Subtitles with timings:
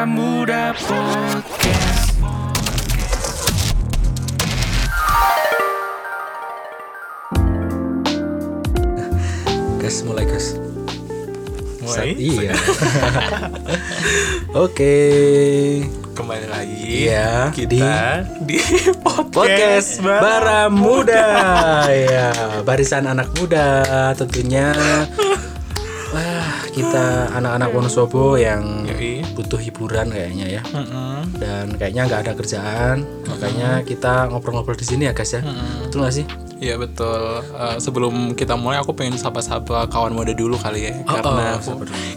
[0.00, 2.16] Baramuda Podcast.
[9.80, 10.46] Gas mulai gas.
[11.80, 11.88] Mulai?
[11.88, 12.52] Sa- Iya.
[14.64, 14.96] Oke.
[16.10, 18.60] Kembali lagi Iya, kita di,
[19.00, 21.24] podcast, Podcast Bara- Bara Muda.
[21.88, 22.28] ya,
[22.60, 23.80] barisan anak muda
[24.12, 24.68] tentunya.
[26.12, 29.19] Wah, kita anak-anak Wonosobo yang Yoi.
[29.40, 30.62] Butuh hiburan kayaknya ya.
[30.68, 31.32] Mm-mm.
[31.34, 35.40] Dan kayaknya nggak ada kerjaan, makanya kita ngobrol-ngobrol di sini ya guys ya.
[35.80, 36.26] Betul nggak sih?
[36.60, 37.40] Iya betul.
[37.40, 41.58] Eh, sebelum kita mulai aku pengen sapa-sapa kawan muda dulu kali ya, Oh, karena oh,
[41.58, 41.70] aku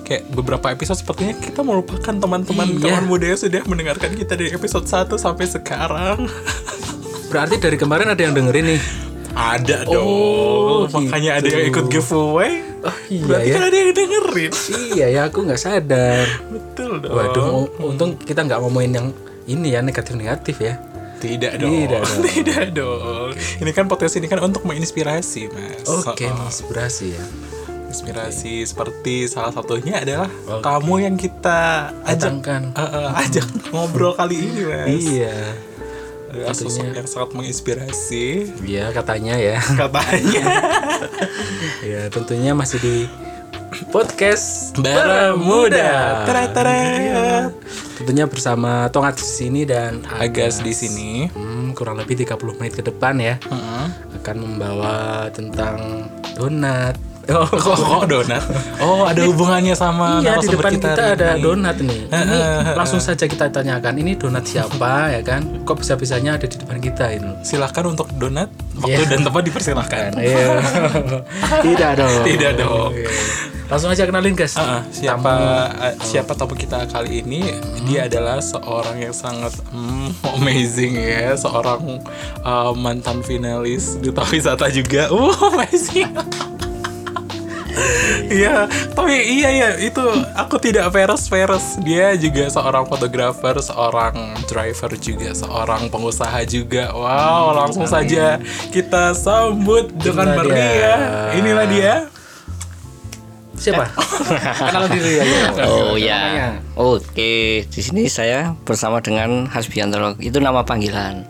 [0.03, 2.83] kayak beberapa episode sepertinya kita melupakan teman-teman Iya.
[2.83, 6.27] kawan muda yang sudah mendengarkan kita dari episode 1 sampai sekarang.
[7.29, 8.81] Berarti dari kemarin ada yang dengerin nih.
[9.33, 10.05] ada dong.
[10.05, 11.55] Oh, Makanya ada gitu.
[11.55, 12.51] yang ikut giveaway.
[12.83, 13.53] Oh iya Berarti ya.
[13.53, 14.51] kan ada yang dengerin.
[14.89, 16.25] Iya ya, aku nggak sadar.
[16.45, 17.13] betul dong.
[17.13, 17.47] Waduh,
[17.81, 19.07] untung kita nggak ngomongin yang
[19.45, 20.75] ini ya negatif-negatif ya.
[21.15, 21.71] Tidak dong.
[21.71, 22.21] Tidak dong.
[22.21, 23.29] Tidak dong.
[23.33, 25.87] Ini kan potensi ini kan untuk menginspirasi, Mas.
[25.87, 27.23] Oke, Oh, inspirasi ya.
[27.87, 30.59] inspirasi seperti salah satunya adalah Oke.
[30.59, 32.61] kamu yang kita ajak Datangkan.
[32.73, 34.87] Eh, eh, ajak ngobrol kali ini, Mas.
[34.89, 35.35] Iya.
[36.33, 38.25] Adalah sosok yang sangat menginspirasi
[38.65, 39.61] Iya, katanya ya.
[39.85, 40.43] katanya.
[41.93, 42.95] ya, tentunya masih di
[43.93, 46.25] podcast Bara Muda.
[46.25, 47.53] Tara, Tara-tara.
[48.01, 51.29] Tentunya bersama Tongat di sini dan Agas di sini.
[51.29, 53.85] Hmm, kurang lebih 30 menit ke depan ya Heeh.
[54.17, 56.97] akan membawa tentang donat.
[57.23, 58.43] Oh, Kok donat?
[58.77, 61.41] Oh, ada hubungannya sama Iya di depan kita, hari ada ini.
[61.41, 62.01] donat nih.
[62.05, 62.37] Ini
[62.75, 65.63] langsung saja kita tanyakan ini donat siapa ya kan?
[65.63, 67.31] Kok bisa bisanya ada di depan kita ini?
[67.39, 69.07] Silakan untuk donat waktu Iya.
[69.07, 70.09] dan tempat dipersilahkan.
[70.19, 70.47] Iya.
[71.61, 72.11] Tidak dong.
[72.23, 72.91] Tidak dong.
[72.91, 73.07] Oke.
[73.63, 74.53] Langsung aja kenalin guys.
[74.53, 75.33] Ah, siapa
[75.81, 77.47] eh, siapa tamu kita kali ini
[77.87, 81.97] dia adalah seorang yang sangat mm, amazing ya seorang
[82.37, 86.05] eh, mantan finalis duta wisata juga uh amazing
[88.29, 90.01] Iya, tapi iya ya itu
[90.37, 91.77] aku tidak peres peres.
[91.81, 94.13] Dia juga seorang fotografer, seorang
[94.45, 96.93] driver juga, seorang pengusaha juga.
[96.93, 98.37] Wow, langsung saja
[98.69, 101.33] kita sambut dengan meriah.
[101.37, 101.95] Inilah dia.
[103.53, 103.85] Siapa?
[104.59, 105.63] Kenal diri aja.
[105.69, 106.19] Oh Namanya.
[106.35, 106.47] ya.
[106.75, 110.19] Oke, di sini saya bersama dengan Hasbiantoro.
[110.19, 111.23] Itu nama panggilan.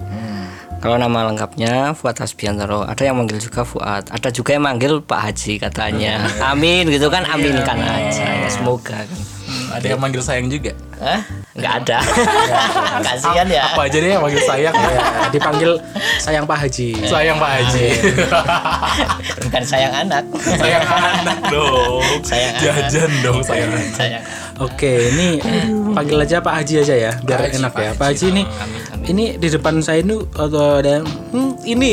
[0.84, 2.84] Kalau nama lengkapnya Fuad Hasbiantoro.
[2.84, 4.04] Ada yang manggil juga Fuad.
[4.12, 6.28] Ada juga yang manggil Pak Haji katanya.
[6.52, 8.44] Amin gitu kan aminkan aja.
[8.44, 9.20] Ya, semoga kan.
[9.80, 10.76] Ada yang manggil sayang juga.
[11.00, 11.24] Hah?
[11.56, 11.98] Nggak ada.
[13.08, 13.64] Kasihan ya.
[13.72, 15.00] Apa aja deh yang manggil sayang ya.
[15.32, 15.72] Dipanggil
[16.20, 16.90] sayang Pak Haji.
[17.08, 17.88] Sayang Pak Haji.
[19.48, 20.24] Bukan sayang anak.
[20.36, 22.04] sayang anak dong.
[22.28, 22.64] Sayang anak.
[22.92, 23.88] Jajan dong sayang anak.
[23.96, 24.24] sayang.
[24.62, 25.41] Oke, ini
[25.97, 27.90] panggil aja Pak Haji aja ya, biar Pak Haji, enak Pak ya.
[27.90, 27.97] Haji.
[27.97, 29.06] Pak Haji ini Amin, amin.
[29.09, 31.91] ini di depan saya ini atau ada hmm, ini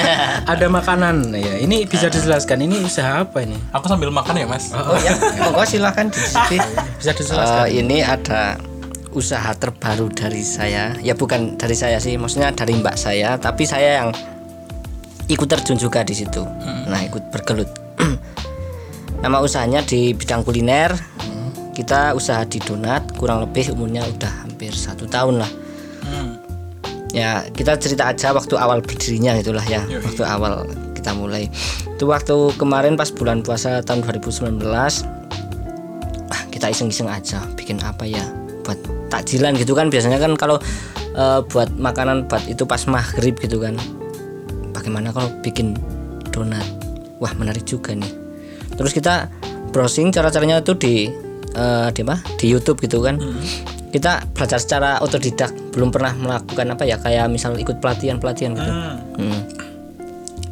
[0.52, 1.60] ada makanan ya.
[1.60, 3.60] Ini bisa dijelaskan ini usaha apa ini?
[3.76, 4.72] Aku sambil makan ya mas.
[4.72, 6.56] Oh ya, monggo silahkan dicicipi.
[6.96, 7.68] Bisa dijelaskan.
[7.68, 8.56] Eh, ini ada
[9.12, 14.04] usaha terbaru dari saya ya bukan dari saya sih maksudnya dari mbak saya tapi saya
[14.04, 14.10] yang
[15.32, 16.44] ikut terjun juga di situ
[16.86, 17.72] nah ikut bergelut
[19.24, 20.92] nama usahanya di bidang kuliner
[21.78, 25.52] kita usaha di donat kurang lebih umurnya udah hampir satu tahun lah.
[26.02, 26.40] Hmm.
[27.12, 30.02] ya kita cerita aja waktu awal berdirinya itulah ya Yoi.
[30.02, 30.66] waktu awal
[30.98, 31.46] kita mulai.
[31.94, 34.58] Itu waktu kemarin pas bulan puasa tahun 2019
[36.28, 38.26] ah kita iseng-iseng aja bikin apa ya
[38.66, 38.76] buat
[39.14, 39.86] takjilan gitu kan.
[39.86, 40.58] Biasanya kan kalau
[41.14, 43.78] eh, buat makanan buat itu pas maghrib gitu kan.
[44.74, 45.78] Bagaimana kalau bikin
[46.34, 46.66] donat?
[47.22, 48.10] Wah menarik juga nih.
[48.74, 49.30] Terus kita
[49.70, 50.94] browsing cara-caranya itu di
[51.58, 52.16] eh, di apa?
[52.38, 53.18] Di YouTube gitu kan.
[53.88, 58.72] Kita belajar secara otodidak belum pernah melakukan apa ya kayak misal ikut pelatihan pelatihan gitu
[59.18, 59.42] Hmm.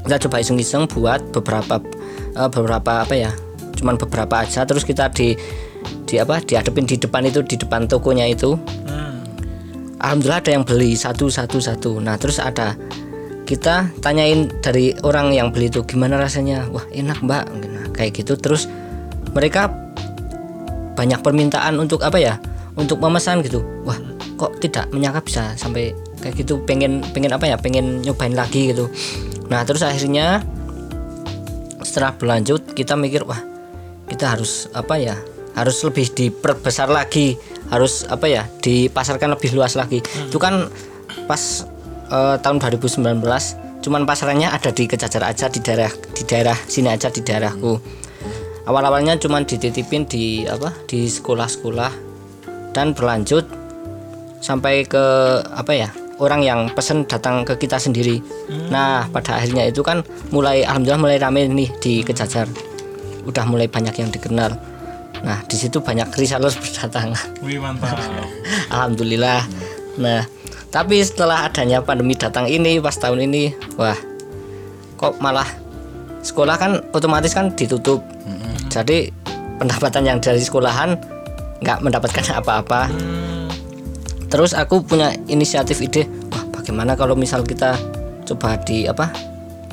[0.02, 1.78] kita coba iseng-iseng buat beberapa
[2.34, 3.30] eh, beberapa apa ya
[3.76, 5.36] cuman beberapa aja terus kita di
[6.06, 8.54] di apa dihadapin di depan itu di depan tokonya itu.
[8.86, 9.22] Hmm.
[9.98, 11.98] alhamdulillah ada yang beli satu satu satu.
[11.98, 12.78] Nah terus ada
[13.46, 16.66] kita tanyain dari orang yang beli itu gimana rasanya?
[16.70, 17.44] Wah enak mbak.
[17.46, 18.34] Nah, kayak gitu.
[18.34, 18.66] Terus
[19.34, 19.70] mereka
[20.96, 22.40] banyak permintaan untuk apa ya?
[22.74, 23.60] Untuk memesan gitu.
[23.84, 23.96] Wah
[24.36, 25.92] kok tidak menyangka bisa sampai
[26.24, 26.64] kayak gitu?
[26.64, 27.60] Pengen pengen apa ya?
[27.60, 28.88] Pengen nyobain lagi gitu.
[29.52, 30.42] Nah terus akhirnya
[31.84, 33.38] setelah berlanjut kita mikir wah
[34.08, 35.14] kita harus apa ya?
[35.52, 37.36] Harus lebih diperbesar lagi.
[37.68, 38.48] Harus apa ya?
[38.64, 40.00] Dipasarkan lebih luas lagi.
[40.00, 40.72] Itu kan
[41.28, 41.68] pas
[42.10, 43.02] eh, tahun 2019
[43.86, 47.78] cuman pasarannya ada di Kejajar aja di daerah di daerah sini aja di daerahku
[48.66, 51.92] awal-awalnya cuman dititipin di apa di sekolah-sekolah
[52.74, 53.46] dan berlanjut
[54.42, 55.04] sampai ke
[55.42, 55.88] apa ya
[56.20, 58.20] orang yang pesen datang ke kita sendiri
[58.68, 60.04] nah pada akhirnya itu kan
[60.34, 62.44] mulai alhamdulillah mulai rame nih di kejajar
[63.26, 64.54] udah mulai banyak yang dikenal
[65.24, 67.96] nah di situ banyak resellers berdatangan Wih mantap.
[68.74, 69.46] Alhamdulillah.
[70.02, 70.26] Nah,
[70.74, 73.96] tapi setelah adanya pandemi datang ini pas tahun ini, wah,
[74.98, 75.46] kok malah
[76.26, 78.02] sekolah kan otomatis kan ditutup.
[78.76, 79.08] Jadi
[79.56, 81.00] pendapatan yang dari sekolahan
[81.64, 82.92] nggak mendapatkan apa-apa.
[84.28, 87.80] Terus aku punya inisiatif ide, wah bagaimana kalau misal kita
[88.28, 89.08] coba di apa?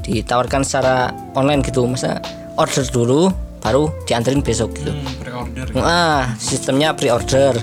[0.03, 2.19] ditawarkan secara online gitu, masa
[2.59, 3.31] order dulu
[3.63, 4.91] baru dianterin besok gitu.
[4.91, 5.65] Hmm, pre-order.
[5.79, 7.55] Ah, sistemnya pre-order.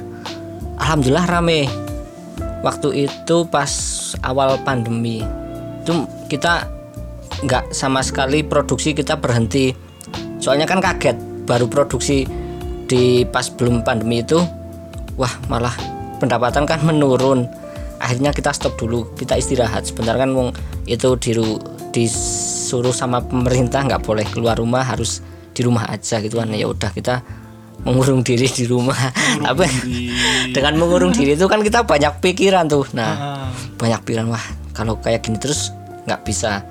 [0.81, 1.69] Alhamdulillah rame.
[2.65, 3.69] Waktu itu pas
[4.25, 5.21] awal pandemi,
[5.85, 6.65] itu kita
[7.45, 9.77] nggak sama sekali produksi kita berhenti.
[10.41, 12.25] Soalnya kan kaget baru produksi
[12.91, 14.41] di pas belum pandemi itu,
[15.15, 15.73] wah malah
[16.19, 17.47] pendapatan kan menurun.
[18.01, 19.85] Akhirnya kita stop dulu, kita istirahat.
[19.85, 20.57] Sebentar kan wong
[20.89, 21.61] itu diru,
[21.93, 25.21] disuruh sama pemerintah nggak boleh keluar rumah harus
[25.53, 26.49] di rumah aja gitu kan.
[26.57, 27.21] Ya udah kita
[27.85, 28.97] mengurung diri di rumah.
[29.45, 29.69] Tapi
[30.57, 32.89] dengan mengurung diri itu kan kita banyak pikiran tuh.
[32.97, 33.47] Nah
[33.77, 35.73] banyak pikiran wah kalau kayak gini terus
[36.09, 36.65] nggak bisa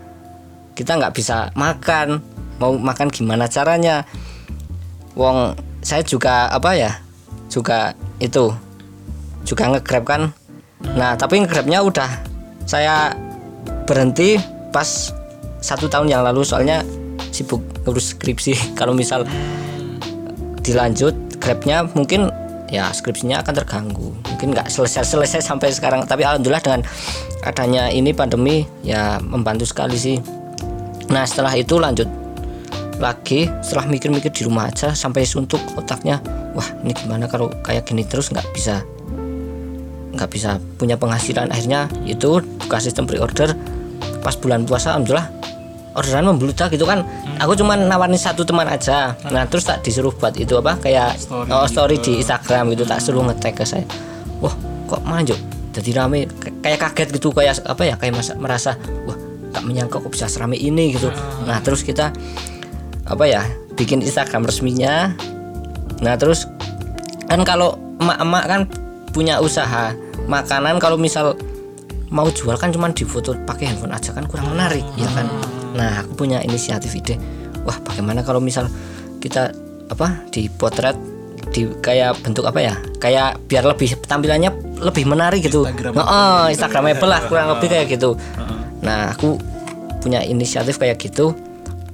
[0.74, 2.26] kita nggak bisa makan.
[2.60, 4.04] Mau makan gimana caranya
[5.16, 6.92] wong saya juga apa ya
[7.50, 8.54] juga itu
[9.48, 10.22] juga ngegrab kan.
[10.96, 12.10] Nah tapi ngegrabnya udah
[12.70, 13.16] saya
[13.90, 14.38] berhenti
[14.70, 15.10] pas
[15.60, 16.86] satu tahun yang lalu soalnya
[17.34, 18.54] sibuk ngurus skripsi.
[18.80, 19.26] Kalau misal
[20.62, 22.30] dilanjut grabnya mungkin
[22.70, 24.14] ya skripsinya akan terganggu.
[24.30, 26.06] Mungkin nggak selesai selesai sampai sekarang.
[26.06, 26.82] Tapi alhamdulillah dengan
[27.42, 30.18] adanya ini pandemi ya membantu sekali sih.
[31.10, 32.06] Nah setelah itu lanjut
[33.00, 36.20] lagi setelah mikir-mikir di rumah aja sampai suntuk otaknya
[36.54, 38.84] wah ini gimana kalau kayak gini terus nggak bisa
[40.20, 41.48] nggak bisa punya penghasilan?
[41.54, 43.56] Akhirnya itu buka sistem pre-order
[44.20, 45.32] pas bulan puasa alhamdulillah
[45.96, 47.08] orderan membludak gitu kan.
[47.40, 49.16] Aku cuma nawarin satu teman aja.
[49.32, 51.50] Nah terus tak disuruh buat itu apa kayak Story.
[51.50, 53.86] oh, story di Instagram gitu tak suruh ngetek ke saya.
[54.44, 54.54] Wah
[54.90, 56.26] kok manjuk jadi rame
[56.66, 58.72] kayak kaget gitu kayak apa ya kayak masa, merasa
[59.06, 59.16] wah
[59.54, 61.14] gak menyangka kok bisa serame ini gitu.
[61.46, 62.12] Nah terus kita
[63.10, 63.42] apa ya
[63.74, 65.14] bikin Instagram resminya.
[66.00, 66.46] Nah terus
[67.26, 68.62] kan kalau emak-emak kan
[69.12, 69.92] punya usaha
[70.30, 71.34] makanan kalau misal
[72.10, 75.26] mau jual kan cuman difoto pakai handphone aja kan kurang menarik ya kan?
[75.74, 77.18] Nah aku punya inisiatif ide.
[77.66, 78.70] Wah bagaimana kalau misal
[79.20, 79.52] kita
[79.90, 80.96] apa di potret
[81.50, 85.66] di kayak bentuk apa ya kayak biar lebih tampilannya lebih menarik gitu.
[85.66, 86.06] Instagramable.
[86.06, 88.14] oh, Instagramable lah kurang lebih kayak gitu.
[88.86, 89.38] Nah aku
[90.00, 91.34] punya inisiatif kayak gitu.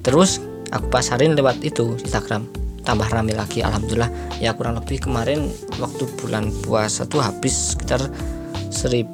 [0.04, 0.44] Terus
[0.76, 2.44] aku pasarin lewat itu Instagram.
[2.86, 4.12] Tambah rame lagi alhamdulillah.
[4.38, 5.50] Ya kurang lebih kemarin
[5.82, 7.98] waktu bulan puasa tuh habis sekitar
[8.70, 9.10] 1708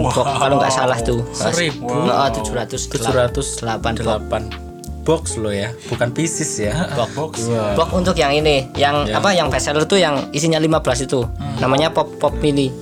[0.00, 1.20] box kalau nggak salah tuh.
[1.34, 1.90] Seribu.
[1.90, 4.66] oh, 708 708
[5.06, 6.72] box lo ya bukan pieces ya.
[7.14, 7.46] Box.
[7.76, 7.88] box.
[7.92, 11.28] Untuk yang ini yang apa yang best seller tuh yang isinya 15 itu.
[11.60, 12.72] Namanya pop pop mini.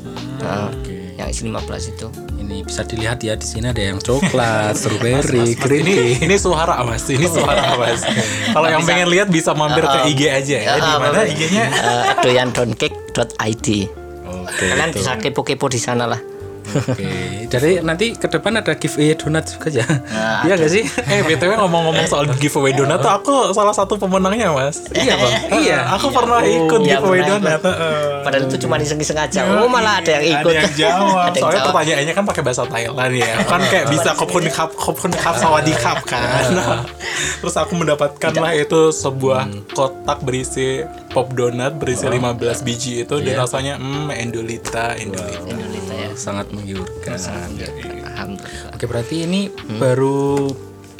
[0.40, 1.18] Nah, Oke.
[1.18, 2.06] yang isi 15 itu
[2.44, 7.08] ini bisa dilihat ya di sini ada yang coklat strawberry green Ini ini suara mas,
[7.08, 8.04] ini suara mas.
[8.54, 10.72] Kalau yang pengen lihat bisa mampir ke IG aja ya.
[10.76, 11.64] Di mana IG-nya?
[11.72, 13.68] Eh, doyandoncake.id
[14.44, 14.98] oke kalian itu.
[15.00, 16.20] bisa kepo-kepo di sana lah
[16.64, 19.86] Oke, jadi nanti ke depan ada giveaway donat juga ya.
[20.42, 20.82] Iya gak sih?
[21.06, 24.80] Eh btw ngomong-ngomong soal giveaway donat tuh aku salah satu pemenangnya mas.
[24.96, 25.32] iya, Bang.
[25.64, 25.78] Iya.
[25.96, 27.60] Aku pernah ikut iya, giveaway pernah donat.
[27.62, 28.02] heeh.
[28.24, 31.24] padahal itu cuma iseng-iseng aja oh malah ada yang ikut Ada yang jawab.
[31.28, 31.68] Ada yang Soalnya jawab.
[31.72, 33.32] pertanyaannya kan pakai bahasa Thailand ya.
[33.52, 36.48] Kan kayak bisa kopun kap kopun kap sawadikap kan.
[37.40, 43.34] Terus aku mendapatkan lah itu sebuah kotak berisi pop donat berisi 15 biji itu dan
[43.38, 45.54] rasanya hmm endolita endolita.
[45.54, 45.83] Ya
[46.14, 47.14] Sangat menggiurkan.
[47.14, 49.40] alhamdulillah Oke, berarti ini
[49.76, 50.50] baru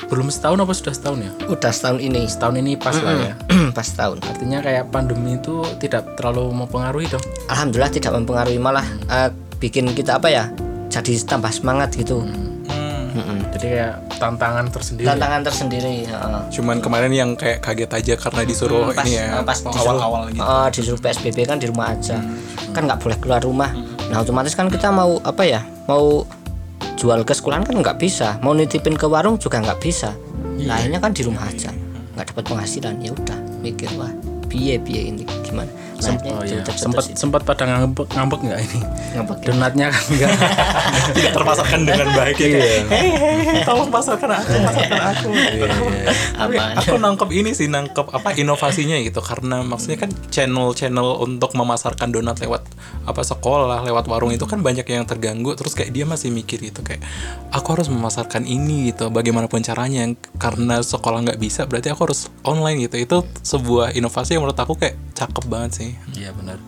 [0.05, 1.33] belum setahun apa sudah setahun ya?
[1.49, 3.35] udah setahun ini Setahun ini pas lah ya.
[3.73, 7.25] pas tahun Artinya kayak pandemi itu tidak terlalu mempengaruhi dong.
[7.47, 10.45] alhamdulillah tidak mempengaruhi malah eh, bikin kita apa ya
[10.89, 12.21] jadi tambah semangat gitu
[13.15, 13.47] Hmm.
[13.49, 15.07] Jadi kayak tantangan tersendiri.
[15.07, 16.41] tantangan tersendiri heeh.
[16.51, 20.43] Cuman kemarin yang kayak kaget aja karena disuruh pas, ini ya eh, pas awal-awal gitu.
[20.43, 22.19] eh, disuruh PSBB kan di rumah aja
[22.75, 23.71] kan nggak boleh keluar rumah
[24.13, 26.29] nah otomatis kan kita mau apa ya mau
[26.95, 28.41] jual ke sekolahan kan nggak bisa.
[28.41, 30.15] Mau nitipin ke warung juga nggak bisa.
[30.65, 31.69] Nah akhirnya kan di rumah aja.
[32.17, 32.95] Nggak dapat penghasilan.
[33.03, 34.13] Ya udah mikir wah
[34.49, 36.65] biaya biaya ini gimana Sem- Nah, oh iya.
[36.65, 38.81] tercetus sempat sempat pada ngambek ngambek nggak ini?
[39.15, 39.45] Ngambek ya.
[39.53, 40.31] donatnya kan enggak
[41.15, 45.29] tidak terpasarkan dengan baik ya hei hei tolong pasarkan aku pasarkan aku.
[46.35, 49.21] Tapi aku nangkep ini sih nangkep apa inovasinya gitu.
[49.21, 52.65] Karena maksudnya kan channel-channel untuk memasarkan donat lewat
[53.05, 55.53] apa sekolah lewat warung itu kan banyak yang terganggu.
[55.55, 57.05] Terus kayak dia masih mikir gitu kayak
[57.53, 60.09] aku harus memasarkan ini gitu bagaimanapun caranya.
[60.41, 62.97] Karena sekolah nggak bisa berarti aku harus online gitu.
[62.97, 65.84] Itu sebuah inovasi yang menurut aku kayak cakep banget sih
[66.15, 66.59] Iya benar.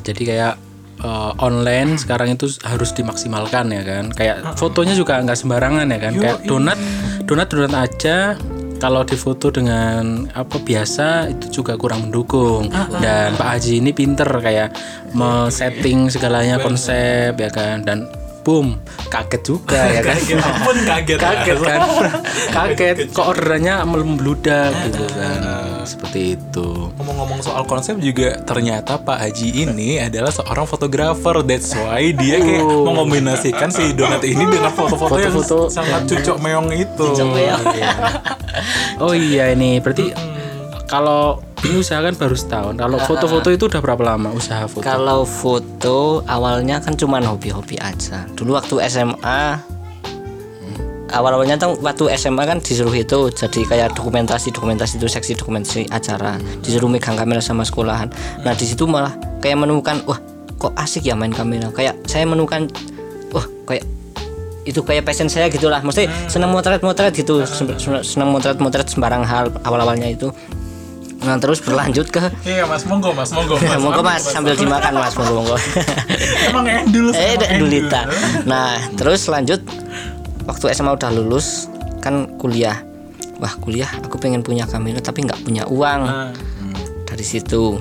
[0.00, 0.54] Jadi kayak
[1.02, 4.04] eh, online sekarang itu harus dimaksimalkan ya kan.
[4.12, 6.12] Kayak fotonya juga nggak sembarangan ya kan.
[6.16, 6.78] Kayak donat,
[7.26, 8.36] donat donat aja.
[8.82, 12.66] Kalau difoto dengan apa biasa itu juga kurang mendukung.
[12.98, 14.74] Dan Pak Haji ini pinter kayak
[15.14, 17.86] me-setting segalanya konsep ya kan.
[17.86, 18.10] Dan
[18.42, 18.74] boom
[19.06, 20.18] kaget juga ya kan.
[20.18, 21.80] Kaget kaget kan
[22.58, 25.40] kaget kok orderannya membludak gitu kan
[25.84, 31.42] seperti itu Ngomong-ngomong soal konsep juga ternyata Pak Haji ini adalah seorang fotografer.
[31.42, 35.70] That's why dia kayak mengombinasikan si donat ini dengan foto-foto yang Foto-foto.
[35.72, 37.06] sangat cucok meong itu.
[38.98, 40.12] Oh iya ini berarti
[40.86, 42.74] kalau ini usaha kan baru setahun.
[42.74, 44.82] Kalau foto-foto itu udah berapa lama usaha foto?
[44.82, 48.26] Kalau foto awalnya kan cuma hobi-hobi aja.
[48.34, 49.62] Dulu waktu SMA
[51.12, 56.40] awal-awalnya tuh waktu SMA kan disuruh itu jadi kayak dokumentasi dokumentasi itu seksi dokumentasi acara.
[56.64, 58.08] Disuruh megang kamera sama sekolahan.
[58.42, 60.18] Nah di situ malah kayak menemukan wah
[60.56, 61.68] kok asik ya main kamera?
[61.70, 62.66] Kayak saya menemukan
[63.30, 63.84] wah kayak
[64.62, 65.82] itu kayak passion saya gitulah.
[65.82, 70.32] Mesti senang motret-motret gitu sen- senang motret-motret sembarang hal awal-awalnya itu.
[71.22, 73.78] Nah terus berlanjut ke Iya mas, monggo mas, monggo mas.
[73.84, 75.56] monggo mas sambil dimakan mas monggo monggo.
[76.50, 77.70] Emang endul eh sama endul.
[77.70, 78.00] dulita
[78.42, 79.62] nah terus lanjut
[80.46, 81.70] waktu SMA udah lulus
[82.02, 82.82] kan kuliah.
[83.38, 86.32] Wah kuliah aku pengen punya kamera tapi nggak punya uang.
[87.06, 87.78] Dari situ.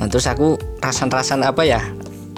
[0.00, 1.80] Nah terus aku rasan-rasan apa ya?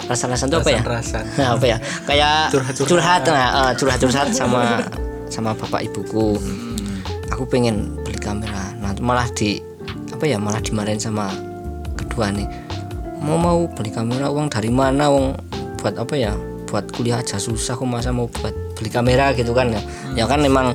[0.03, 0.81] Rasan-rasan itu apa ya?
[0.83, 1.23] Rasan.
[1.39, 1.77] nah, apa ya?
[2.03, 2.89] Kayak Curhat-curhat.
[2.91, 4.83] curhat nah, eh, curhat-curhat sama
[5.31, 6.35] sama bapak ibuku.
[7.31, 8.75] Aku pengen beli kamera.
[8.83, 9.63] Nah malah di
[10.11, 11.31] apa ya malah dimarahin sama
[11.95, 12.45] kedua nih.
[13.23, 15.39] Mau mau beli kamera uang dari mana uang
[15.79, 16.35] buat apa ya?
[16.67, 19.81] Buat kuliah aja susah kok masa mau buat beli kamera gitu kan ya.
[20.13, 20.73] Ya kan emang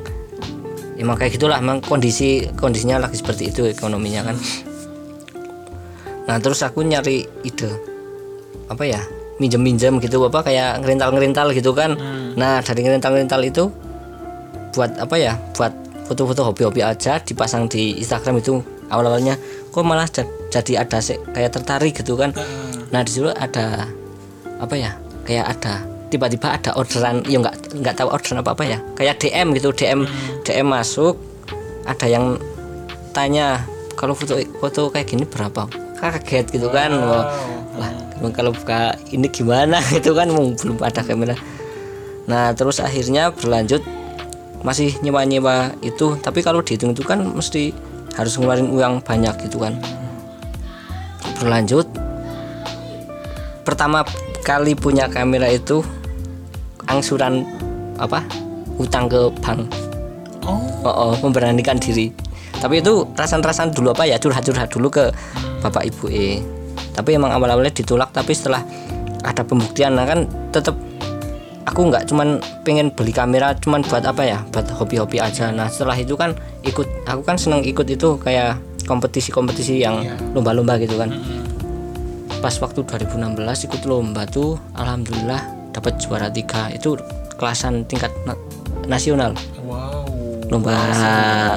[0.99, 4.37] emang kayak gitulah emang kondisi kondisinya lagi seperti itu ekonominya kan.
[6.29, 7.71] Nah terus aku nyari ide
[8.69, 9.01] apa ya
[9.41, 11.97] minjem minjem gitu apa kayak ngerintal ngerintal gitu kan.
[12.37, 13.65] Nah dari ngerintal ngerintal itu
[14.75, 15.73] buat apa ya buat
[16.05, 18.61] foto-foto hobi-hobi aja dipasang di Instagram itu
[18.93, 19.37] awal-awalnya.
[19.73, 20.99] Kok malah ja- jadi ada
[21.33, 22.33] kayak tertarik gitu kan.
[22.93, 23.89] Nah di situ ada
[24.59, 28.79] apa ya kayak ada tiba-tiba ada orderan ya nggak nggak tahu orderan apa apa ya.
[28.97, 30.05] Kayak DM gitu DM
[30.45, 31.17] DM masuk
[31.89, 32.37] ada yang
[33.13, 33.65] tanya
[33.97, 35.69] kalau foto foto kayak gini berapa?
[35.99, 36.93] Kaget gitu kan.
[36.99, 37.33] Wah,
[37.79, 37.91] wah
[38.35, 41.37] kalau buka ini gimana gitu kan belum ada kamera.
[42.29, 43.81] Nah terus akhirnya berlanjut
[44.65, 46.19] masih nyewa-nyewa itu.
[46.21, 47.71] Tapi kalau dihitung itu kan mesti
[48.19, 49.79] harus ngeluarin uang banyak gitu kan.
[51.39, 51.87] Berlanjut
[53.69, 54.01] pertama
[54.49, 55.85] kali punya kamera itu
[56.89, 57.45] angsuran
[58.01, 58.25] apa?
[58.81, 59.69] Utang ke bank.
[60.49, 62.09] Oh, oh, oh, memberanikan diri.
[62.59, 64.17] Tapi itu rasan-rasan dulu apa ya?
[64.17, 65.13] Curhat-curhat dulu ke
[65.63, 66.41] bapak ibu e.
[66.97, 68.65] Tapi emang awal-awalnya ditolak tapi setelah
[69.23, 70.75] ada pembuktian nah kan tetap
[71.67, 74.39] aku nggak cuman pengen beli kamera cuman buat apa ya?
[74.51, 75.55] Buat hobi-hobi aja.
[75.55, 76.35] Nah setelah itu kan
[76.67, 80.03] ikut aku kan seneng ikut itu kayak kompetisi-kompetisi yang
[80.33, 81.13] lomba-lomba gitu kan.
[82.39, 86.99] Pas waktu 2016 ikut lomba tuh alhamdulillah dapat juara tiga itu
[87.39, 88.39] kelasan tingkat na-
[88.91, 89.33] nasional.
[89.63, 90.11] Wow.
[90.49, 90.73] lomba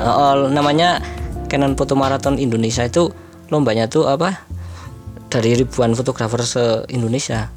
[0.04, 1.00] oh, namanya
[1.48, 3.10] Canon Foto Marathon Indonesia itu
[3.50, 4.46] lombanya tuh apa?
[5.32, 7.48] Dari ribuan fotografer se Indonesia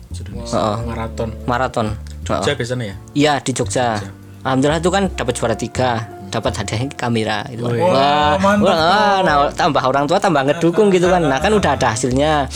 [0.55, 2.41] Oh, maraton maraton Oh.
[2.41, 2.97] Jogja biasanya ya?
[3.13, 4.01] Iya di Jogja.
[4.49, 7.69] Alhamdulillah itu kan dapat juara tiga dapat hadiah kamera gitu.
[7.69, 7.85] Kan.
[7.85, 8.65] Wah, mantap.
[8.65, 11.21] wah, nah tambah orang tua tambah ngedukung gitu kan.
[11.21, 12.49] Nah kan udah ada hasilnya.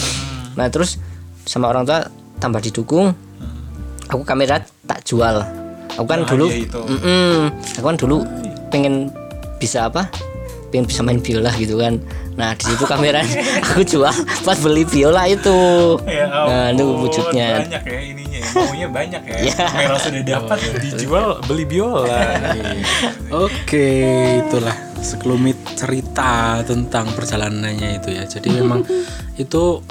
[0.56, 0.96] Nah terus
[1.44, 2.08] sama orang tua
[2.40, 3.12] tambah didukung
[4.08, 5.44] aku kamera tak jual
[5.90, 6.80] aku kan dulu hadiah itu.
[6.80, 7.36] Mm-mm.
[7.76, 8.16] aku kan dulu
[8.68, 9.12] pengen
[9.56, 10.08] bisa apa
[10.68, 11.96] pengen bisa main biola gitu kan
[12.34, 13.24] nah di situ kamera
[13.64, 14.12] aku jual
[14.42, 15.58] buat beli biola itu
[16.04, 18.48] Ya nah itu wujudnya banyak ya ininya ya.
[18.54, 19.64] maunya banyak ya Iya.
[19.74, 22.20] merah sudah dapat dijual beli biola
[23.28, 23.88] Oke,
[24.40, 28.24] itulah sekelumit cerita tentang perjalanannya itu ya.
[28.24, 28.80] Jadi memang
[29.36, 29.84] itu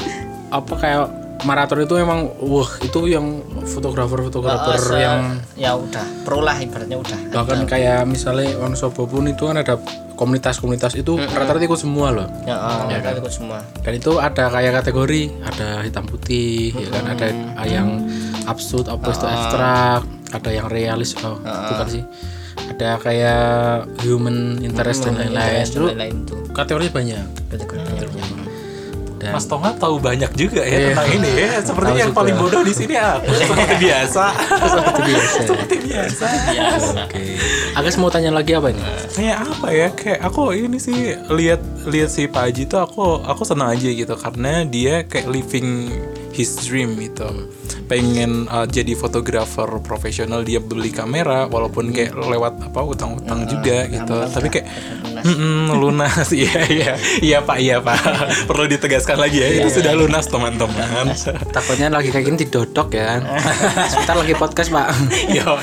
[0.49, 1.05] apa kayak
[1.45, 7.19] maraton itu emang wah itu yang fotografer-fotografer Oh, yang ya udah pro lah ibaratnya udah.
[7.33, 9.77] Bahkan kayak misalnya Wonosobo pun itu kan ada
[10.17, 12.27] komunitas-komunitas itu rata-rata ikut semua loh.
[12.47, 13.61] Ya, oh, mereka ikut semua.
[13.85, 17.03] Dan itu ada kayak kategori ada hitam putih ya kan?
[17.13, 17.27] Ada
[17.69, 18.09] yang
[18.49, 20.01] absurd apa itu abstrak
[20.33, 22.03] ada yang realis oh bukan sih.
[22.67, 23.45] Ada kayak
[24.03, 25.63] human interest dan lain-lain.
[25.63, 26.39] Interest dan itu lain-lain tuh.
[26.51, 27.25] kategori banyak.
[27.53, 28.36] Kategori
[29.17, 31.49] dan Mas Tonga tahu banyak juga ya tentang ini ya.
[31.61, 32.19] Sepertinya yang juga.
[32.21, 34.23] paling bodoh di sini aku seperti biasa.
[34.69, 36.25] seperti biasa seperti biasa.
[37.05, 37.23] oke
[37.77, 38.81] Agus mau tanya lagi apa ini
[39.13, 39.87] Kayak apa ya?
[39.93, 44.13] Kayak aku ini sih lihat lihat si Pak Haji tuh aku aku senang aja gitu
[44.13, 45.89] karena dia kayak living
[46.31, 47.49] his dream gitu.
[47.87, 54.15] Pengen uh, jadi fotografer profesional dia beli kamera walaupun kayak lewat apa utang-utang juga gitu.
[54.27, 54.67] Tapi kayak
[55.27, 56.29] Mm-mm, lunas.
[56.37, 56.91] Iya iya.
[57.19, 57.97] Iya pak iya pak.
[58.49, 61.11] Perlu ditegaskan lagi ya itu sudah lunas teman-teman.
[61.55, 63.19] Takutnya lagi kayak gini didodok ya.
[63.89, 64.87] Sebentar lagi podcast pak.
[65.27, 65.57] Yo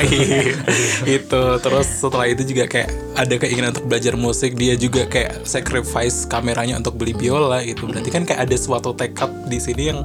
[1.07, 6.27] itu terus setelah itu juga kayak ada keinginan untuk belajar musik dia juga kayak sacrifice
[6.27, 7.87] kameranya untuk beli biola gitu.
[7.87, 10.01] Berarti kan kayak ada suatu tekad di sini yang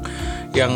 [0.54, 0.74] yang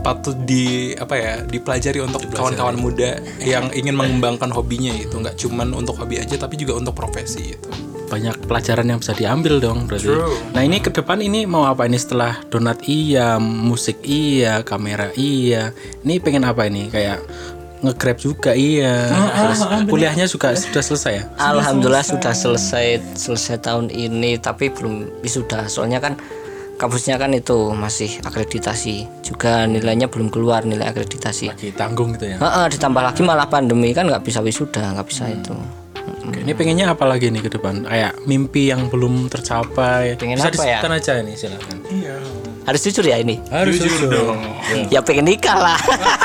[0.00, 5.16] patut di apa ya dipelajari untuk kawan-kawan muda yang ingin mengembangkan hobinya gitu.
[5.18, 9.62] Nggak cuman untuk hobi aja tapi juga untuk profesi gitu banyak pelajaran yang bisa diambil
[9.62, 10.10] dong berarti.
[10.10, 10.34] True.
[10.50, 15.70] Nah ini ke depan ini mau apa ini setelah donat iya, musik iya, kamera iya.
[16.02, 17.22] Ini pengen apa ini kayak
[17.86, 19.08] nge-grab juga iya.
[19.14, 21.24] Terus kuliahnya juga sudah selesai ya?
[21.38, 26.18] Alhamdulillah sudah selesai selesai tahun ini tapi belum wisuda soalnya kan
[26.80, 32.36] kampusnya kan itu masih akreditasi juga nilainya belum keluar nilai akreditasi Lagi tanggung gitu ya.
[32.40, 35.52] Heeh, ditambah lagi malah pandemi kan nggak bisa wisuda nggak bisa itu
[36.26, 37.84] Oke, ini pengennya apa lagi nih ke depan?
[37.84, 40.14] Kayak mimpi yang belum tercapai.
[40.16, 40.78] Pengen bisa apa ya?
[40.82, 41.76] aja ini silakan.
[42.60, 44.38] harus jujur ya ini Harus jujur dong.
[44.92, 45.80] ya pengen nikah lah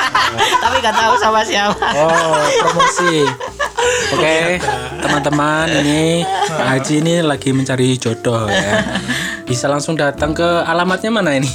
[0.63, 3.23] tapi nggak tahu sama siapa Oh, promosi.
[4.13, 4.57] Oke,
[4.99, 9.01] teman-teman ini Pak Haji ini lagi mencari jodoh ya.
[9.45, 11.45] Bisa langsung datang ke alamatnya mana ini?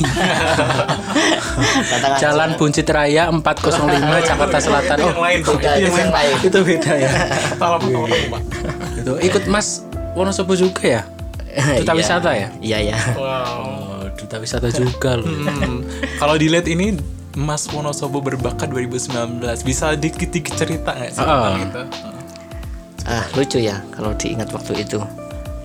[1.91, 2.21] Datang aja.
[2.23, 3.43] Jalan Buncit Raya 405
[4.25, 4.97] Jakarta Selatan.
[5.03, 6.35] Oh, lain Beda, itu yang lain.
[6.41, 7.11] itu beda ya.
[8.95, 9.83] Itu ikut Mas
[10.13, 11.03] Wonosobo juga ya?
[11.51, 11.99] Duta Iya.
[11.99, 12.49] wisata ya?
[12.63, 15.27] iya ya wow Oh, duta wisata juga loh.
[15.27, 15.83] Hmm,
[16.17, 16.95] kalau dilihat ini
[17.35, 21.83] Mas Wonosobo berbakat 2019 bisa dikit-dikit cerita nggak sih tentang itu?
[23.03, 25.03] ah lucu ya kalau diingat waktu itu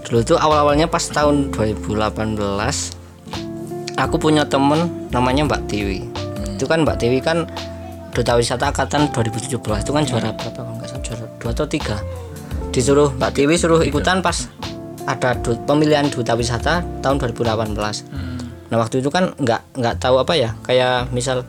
[0.05, 2.37] dulu tuh awal-awalnya pas tahun 2018
[3.95, 5.99] aku punya temen namanya Mbak Tiwi.
[6.55, 7.49] Itu kan Mbak Tiwi kan
[8.11, 11.97] duta wisata angkatan 2017 itu kan juara berapa kalau nggak salah juara dua atau tiga.
[12.71, 14.47] Disuruh Mbak Tiwi suruh ikutan pas
[15.05, 17.77] ada du- pemilihan duta wisata tahun 2018
[18.65, 21.45] nah waktu itu kan nggak nggak tahu apa ya kayak misal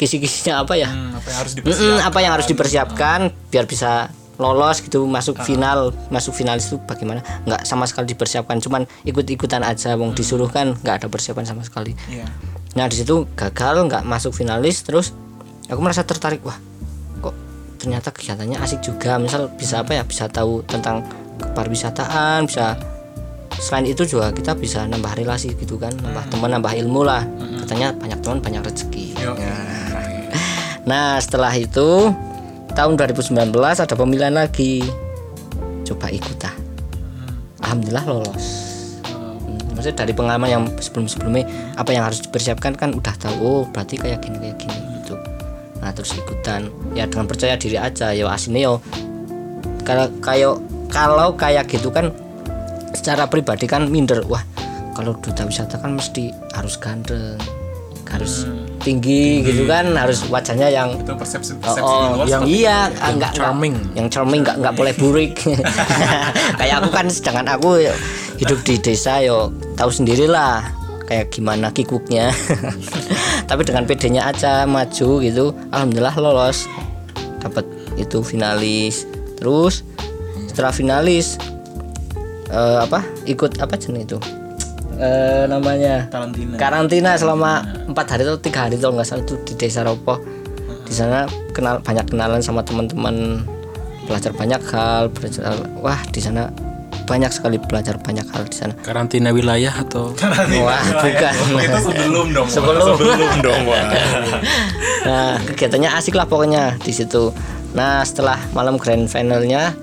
[0.00, 0.88] kisi-kisinya apa ya?
[0.88, 2.00] Hmm, apa yang harus dipersiapkan?
[2.00, 3.18] apa yang harus dipersiapkan
[3.52, 7.20] biar bisa lolos gitu masuk final masuk finalis itu bagaimana?
[7.44, 11.92] Nggak sama sekali dipersiapkan cuman ikut-ikutan aja wong disuruh kan nggak ada persiapan sama sekali.
[12.08, 12.24] Iya.
[12.76, 15.10] nah di situ gagal nggak masuk finalis terus
[15.66, 16.54] aku merasa tertarik wah
[17.18, 17.34] kok
[17.82, 19.18] ternyata kegiatannya asik juga.
[19.18, 20.06] Misal bisa apa ya?
[20.06, 21.02] Bisa tahu tentang
[21.58, 22.78] pariwisataan bisa
[23.58, 27.26] selain itu juga kita bisa nambah relasi gitu kan nambah teman nambah ilmu lah.
[27.66, 29.06] Katanya banyak teman banyak rezeki.
[29.18, 29.34] Yo.
[30.88, 32.16] Nah setelah itu
[32.78, 34.86] tahun 2019 ada pemilihan lagi.
[35.82, 36.54] Coba ikut ah.
[37.66, 38.46] Alhamdulillah lolos.
[39.02, 43.34] Hmm, maksudnya dari pengalaman yang sebelum-sebelumnya apa yang harus dipersiapkan kan udah tahu.
[43.42, 45.18] Oh berarti kayak gini kayak gini gitu.
[45.82, 46.70] Nah terus ikutan.
[46.94, 48.14] Ya dengan percaya diri aja.
[48.14, 48.74] Ya aslinya yo
[49.82, 50.62] kalau kayak
[50.94, 52.14] kalau kayak gitu kan
[52.94, 54.22] secara pribadi kan minder.
[54.30, 54.46] Wah
[54.94, 57.42] kalau duta wisata kan mesti harus ganteng
[58.06, 58.46] harus
[58.88, 63.04] tinggi, gitu kan harus wajahnya yang Itu persepsi Oh, persepsi oh, yang iya itu ya.
[63.04, 63.74] ah, enggak charming.
[63.92, 65.32] yang charming enggak enggak boleh burik.
[66.58, 67.68] Kayak aku kan sedangkan aku
[68.40, 70.64] hidup di desa yo tahu sendirilah
[71.04, 72.32] kayak gimana kikuknya.
[73.48, 76.64] Tapi dengan pedenya aja maju gitu alhamdulillah lolos.
[77.44, 77.68] Dapat
[78.00, 79.04] itu finalis.
[79.36, 79.84] Terus
[80.48, 81.36] setelah finalis
[82.48, 84.18] eh, apa ikut apa jenis itu
[84.98, 86.10] Eh, namanya?
[86.10, 86.54] Karantina.
[86.58, 90.18] karantina selama empat hari atau tiga hari kalau nggak salah itu di desa Ropo
[90.82, 93.46] di sana kenal banyak kenalan sama teman-teman.
[94.10, 96.48] Belajar banyak hal belajar wah di sana
[97.06, 98.74] banyak sekali belajar banyak hal di sana.
[98.82, 100.16] Karantina wilayah atau?
[100.64, 101.34] Wah bukan.
[101.62, 102.48] Itu sebelum dong.
[102.50, 102.82] Sebelum.
[102.84, 103.62] sebelum dong
[105.08, 107.30] nah kegiatannya asik lah pokoknya di situ.
[107.76, 109.76] Nah setelah malam grand finalnya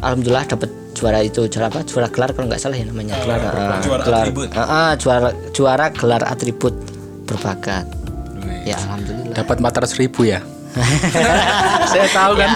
[0.00, 3.78] alhamdulillah dapat juara itu juara apa juara gelar kalau nggak salah ya namanya gelar ah,
[3.82, 4.48] juara gelar atribut.
[4.54, 6.74] Ah, ah, juara juara gelar atribut
[7.26, 7.84] berbakat
[8.64, 10.40] ya alhamdulillah Dapat 400 ribu ya?
[11.94, 12.50] Saya tahu kan.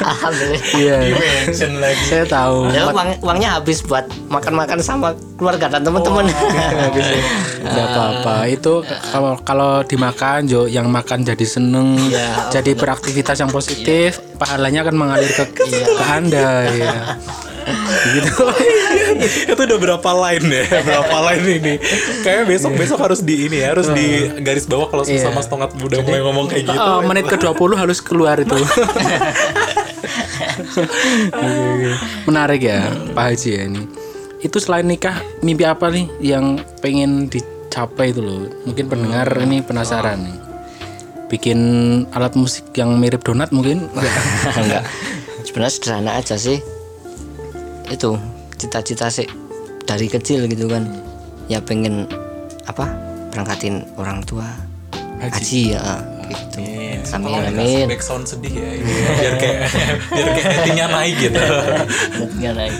[0.00, 0.96] alhamdulillah Iya.
[1.12, 2.04] Mention lagi.
[2.08, 2.72] Saya tahu.
[2.72, 6.24] Ya, uang, uangnya habis buat makan-makan sama keluarga dan teman-teman.
[6.32, 7.20] Habis ya.
[7.60, 8.36] Nggak apa-apa.
[8.48, 8.80] Itu
[9.12, 12.00] kalau kalau dimakan Jo yang makan jadi seneng,
[12.48, 15.64] jadi beraktivitas yang positif, pahalanya akan mengalir ke ke
[16.08, 16.94] Anda ya.
[18.10, 18.32] Gitu.
[19.46, 21.74] itu udah berapa line ya berapa line ini
[22.20, 24.06] kayaknya besok besok harus di ini ya harus di
[24.40, 25.26] garis bawah kalau Iya.
[25.26, 28.54] sama setengah udah mulai ngomong kayak gitu Oh, menit ke-20 harus keluar itu.
[28.54, 28.70] Oke,
[31.74, 31.90] oke.
[32.28, 32.80] Menarik ya,
[33.12, 33.82] Pak Haji ya ini.
[34.40, 36.44] Itu selain nikah, mimpi apa nih yang
[36.80, 38.48] pengen dicapai itu loh?
[38.64, 40.36] Mungkin pendengar ini penasaran nih.
[41.28, 41.58] Bikin
[42.10, 43.86] alat musik yang mirip donat mungkin?
[44.50, 44.88] Enggak.
[45.44, 46.58] Sebenarnya sederhana aja sih.
[47.90, 48.16] Itu
[48.56, 49.26] cita-cita sih
[49.84, 50.86] dari kecil gitu kan.
[51.50, 52.06] Ya pengen
[52.64, 52.86] apa?
[53.34, 54.46] Berangkatin orang tua
[55.20, 56.00] haji, ya
[56.30, 56.62] gitu.
[57.16, 57.86] Amin amin.
[57.90, 59.58] background sedih ya ini ya, biar kayak
[60.14, 61.40] biar kayak hatinya naik gitu
[62.44, 62.74] Ya naik.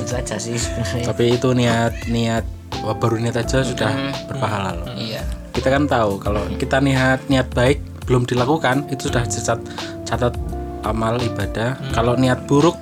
[0.00, 1.04] Itu aja sih sebenarnya.
[1.12, 2.44] Tapi itu niat niat
[2.82, 3.92] wah, baru niat aja sudah
[4.26, 4.88] berpahala loh.
[4.96, 5.22] Iya.
[5.52, 9.60] Kita kan tahu kalau kita niat niat baik belum dilakukan itu sudah catat
[10.08, 10.34] catat
[10.82, 11.76] amal ibadah.
[11.92, 12.74] Kalau niat buruk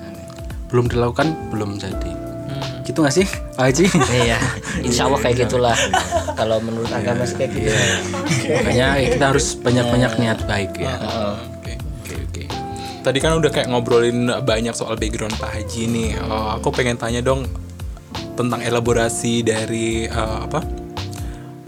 [0.69, 2.13] belum dilakukan belum jadi.
[2.85, 3.85] Gitu gak sih Pak Haji?
[4.25, 4.37] Iya,
[4.81, 5.77] insya Allah kayak gitulah.
[6.33, 7.69] Kalau menurut agama sih kayak gitu.
[8.49, 10.97] Makanya kita harus banyak-banyak niat baik ya.
[11.61, 11.77] Oke.
[11.77, 12.43] Oke oke.
[13.05, 16.09] Tadi kan udah kayak ngobrolin banyak soal background Pak Haji nih.
[16.17, 17.45] Eh, aku pengen tanya dong
[18.33, 20.65] tentang elaborasi dari eh, apa?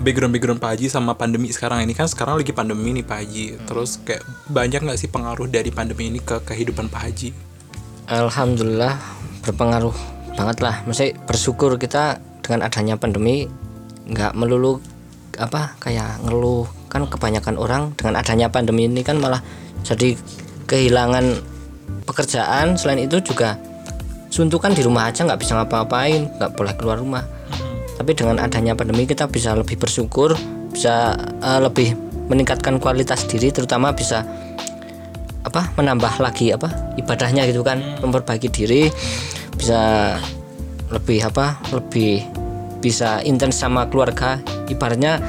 [0.02, 3.46] Background-background Pak Haji sama pandemi sekarang ini kan sekarang lagi pandemi nih Pak Haji.
[3.70, 7.51] Terus kayak banyak nggak sih pengaruh dari pandemi ini ke kehidupan Pak Haji?
[8.12, 9.00] Alhamdulillah
[9.40, 9.96] berpengaruh
[10.36, 10.84] banget lah.
[10.84, 13.48] Mesti bersyukur kita dengan adanya pandemi
[14.04, 14.84] nggak melulu
[15.40, 16.68] apa kayak ngeluh.
[16.92, 19.40] Kan kebanyakan orang dengan adanya pandemi ini kan malah
[19.88, 20.20] jadi
[20.68, 21.40] kehilangan
[22.04, 22.76] pekerjaan.
[22.76, 23.56] Selain itu juga
[24.28, 27.24] suntukan di rumah aja nggak bisa ngapa-ngapain nggak boleh keluar rumah.
[27.96, 30.36] Tapi dengan adanya pandemi kita bisa lebih bersyukur
[30.76, 31.96] bisa eh, lebih
[32.28, 34.28] meningkatkan kualitas diri terutama bisa
[35.42, 38.94] apa menambah lagi apa ibadahnya gitu kan memperbaiki diri
[39.58, 40.16] bisa
[40.92, 42.22] lebih apa lebih
[42.82, 44.42] bisa intens sama keluarga.
[44.68, 45.22] Ibaratnya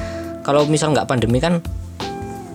[0.43, 1.61] kalau misal nggak pandemi kan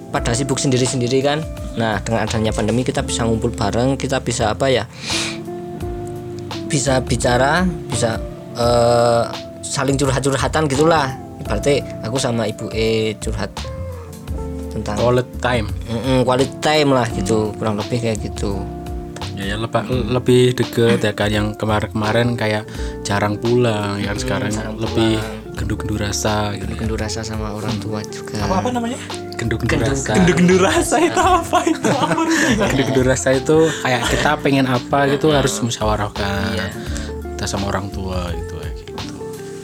[0.10, 1.40] pada sibuk sendiri-sendiri kan.
[1.78, 4.84] Nah dengan adanya pandemi kita bisa ngumpul bareng kita bisa apa ya
[6.68, 8.20] bisa bicara bisa
[8.58, 9.24] eh,
[9.62, 11.14] saling curhat-curhatan gitulah.
[11.46, 13.77] Ibaratnya aku sama ibu E curhat
[14.78, 15.68] tentang Quality time.
[15.90, 18.62] Mm-mm, quality time lah gitu kurang lebih kayak gitu
[19.38, 22.66] Ya, ya lebih, lebih deket ya kan yang kemarin-kemarin kayak
[23.06, 24.50] jarang pulang yang sekarang
[24.82, 25.22] lebih
[25.54, 26.66] gendu-gendu rasa gitu.
[26.74, 28.98] gendur rasa sama orang tua juga Apa namanya?
[29.38, 30.18] Gendu-gendu rasa.
[30.18, 31.90] Gendu-gendu rasa itu apa itu?
[32.74, 36.58] Gendu-gendu rasa itu kayak kita pengen apa gitu harus musyawarahkan.
[37.38, 39.14] Kita sama orang tua gitu kayak gitu.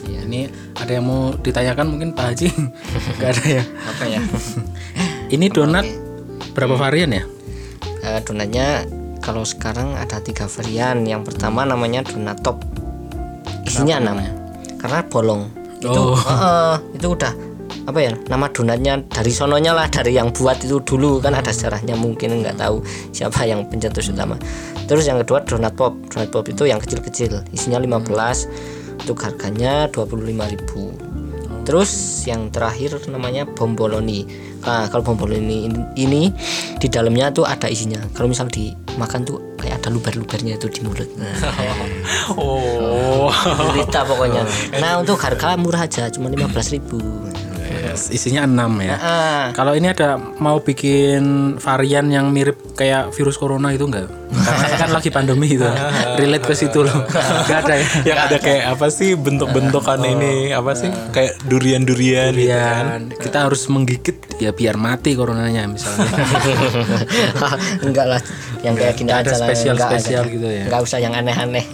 [0.06, 0.20] Iya.
[0.22, 0.40] Ini
[0.78, 2.46] ada yang mau ditanyakan mungkin Pak Haji?
[3.18, 3.64] Gak ada ya.
[3.66, 4.20] apa ya
[5.30, 5.86] Ini donat
[6.52, 7.24] berapa varian ya?
[8.04, 8.84] Eh, donatnya
[9.24, 11.02] kalau sekarang ada tiga varian.
[11.04, 12.60] Yang pertama namanya donat top.
[13.64, 14.18] Isinya enam.
[14.76, 15.48] karena bolong.
[15.80, 16.12] Itu Oh.
[16.12, 17.32] eh, itu udah
[17.84, 21.24] apa ya nama donatnya dari sononya lah dari yang buat itu dulu.
[21.24, 24.36] Kan ada sejarahnya mungkin nggak tahu siapa yang pencetus utama.
[24.84, 25.96] Terus yang kedua donat pop.
[26.12, 27.40] Donat pop itu yang kecil-kecil.
[27.48, 28.44] Isinya 15
[29.00, 31.13] untuk harganya 25.000
[31.64, 31.90] terus
[32.24, 34.28] yang terakhir namanya bomboloni.
[34.64, 36.22] Nah kalau bomboloni ini, ini
[36.78, 38.00] di dalamnya tuh ada isinya.
[38.12, 41.08] Kalau misal dimakan tuh kayak ada luber-lubernya itu di mulut.
[41.16, 41.34] Nah,
[42.38, 43.28] Oh.
[43.72, 44.44] cerita pokoknya.
[44.80, 48.96] Nah untuk harga murah aja cuma 15.000 Yes, isinya 6 ya.
[48.96, 49.44] ah.
[49.52, 54.08] Kalau ini ada mau bikin varian yang mirip kayak virus corona itu enggak?
[54.34, 55.64] Karena kan lagi pandemi itu.
[56.18, 56.94] Relate ke situ loh.
[57.46, 57.86] Enggak ada ya.
[58.04, 63.00] yang ada kayak apa sih bentuk-bentukan ini apa sih kayak durian-durian gitu kan.
[63.14, 66.10] Kita harus menggigit ya biar mati coronanya misalnya.
[67.86, 68.20] enggak lah
[68.64, 70.64] yang kayak gini Nggak ada aja lah spesial- enggak spesial gitu ya?
[70.66, 71.64] enggak usah yang aneh-aneh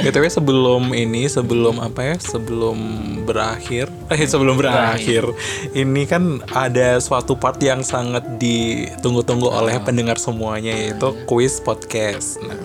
[0.00, 2.78] BTW sebelum ini sebelum apa ya sebelum
[3.24, 5.28] berakhir eh sebelum berakhir
[5.72, 12.42] ini kan ada suatu part yang sangat ditunggu-tunggu oleh pendengar semuanya yaitu kuis podcast.
[12.42, 12.58] Nah,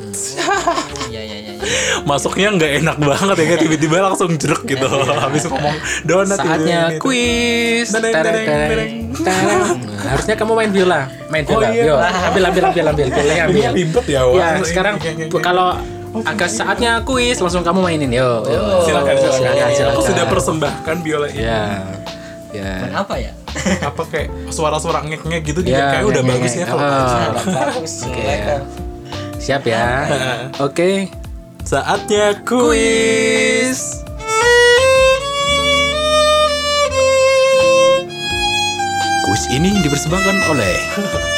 [1.14, 1.54] iya iya iya
[2.06, 4.86] masuknya nggak enak banget ya tiba-tiba langsung jeruk gitu
[5.18, 7.90] habis ngomong donat Saatnya kuis.
[7.90, 8.02] Nah,
[10.14, 11.10] harusnya kamu main biola.
[11.32, 11.68] Main biola.
[11.74, 11.84] iya.
[11.90, 13.72] Yo, ambil ambil ambil ambil Ini ambil.
[13.74, 14.22] ribet ya.
[14.30, 14.96] Ya, sekarang
[15.42, 15.80] kalau
[16.24, 18.46] agak saatnya kuis langsung kamu mainin yo.
[18.46, 18.62] yo.
[18.86, 19.94] silakan silakan, Silakan, silakan.
[19.98, 21.44] aku sudah persembahkan biola ini
[22.62, 23.02] yeah.
[23.02, 23.34] Apa ya
[23.90, 27.32] apa kayak suara-suara ngek-ngek gitu yeah, kayak kayak udah yeah, bagus yeah, ya kalau ah.
[27.46, 28.60] bagus okay.
[29.40, 30.96] siap ya oke okay.
[31.64, 33.80] saatnya kuis
[39.26, 40.76] kuis ini dipersembahkan oleh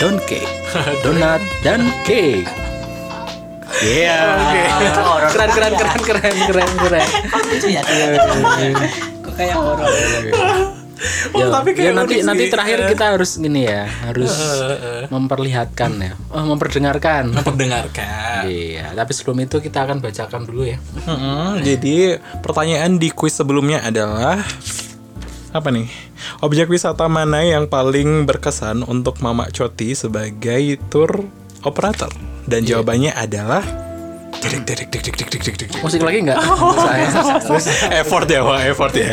[0.01, 0.43] Donkey
[1.06, 2.49] Donat dan Cake
[3.77, 4.41] Iya.
[4.58, 5.06] Yeah.
[5.06, 5.38] Oh, okay.
[5.38, 7.08] keren, keren, keren, keren, keren, keren.
[7.30, 7.82] Kok ya?
[9.38, 9.93] kayak orang.
[11.36, 12.51] Oh, Ya, tapi ya nanti nanti sih.
[12.51, 14.33] terakhir kita harus gini ya, harus
[15.07, 17.31] memperlihatkan ya, oh, memperdengarkan.
[17.31, 18.49] Memperdengarkan.
[18.49, 20.77] Iya, tapi sebelum itu kita akan bacakan dulu ya.
[21.05, 24.41] Mm-mm, jadi pertanyaan di kuis sebelumnya adalah
[25.53, 25.88] apa nih?
[26.41, 31.23] Objek wisata mana yang paling berkesan untuk Mama Coti sebagai tour
[31.62, 32.10] operator?
[32.47, 33.62] Dan jawabannya adalah
[34.47, 35.69] Dek, dek, dek, dek, dek, dek, dek, dek.
[35.83, 36.39] Musik lagi nggak?
[36.79, 37.07] Saya.
[37.99, 39.12] effort ya, Wak, effort ya.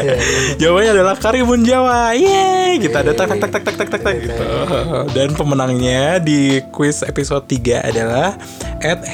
[0.63, 2.15] Jawabannya adalah Karimun Jawa.
[2.15, 4.45] Yeay, kita ada tak tak tak tak tak tak tak gitu.
[5.11, 8.39] Dan pemenangnya di quiz episode 3 adalah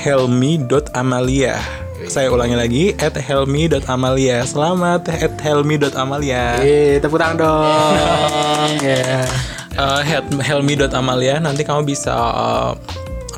[0.04, 1.56] @helmi.amalia.
[2.04, 4.44] Saya ulangi lagi @helmi.amalia.
[4.44, 5.08] Selamat
[5.40, 6.60] @helmi.amalia.
[6.60, 8.72] Yeay, tepuk tangan dong.
[8.84, 9.24] Ya.
[9.72, 12.72] Uh, Hel- helmi.amalia nanti kamu bisa uh,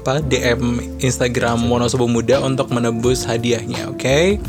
[0.03, 4.43] apa DM Instagram Wonosobo Muda untuk menebus hadiahnya, oke?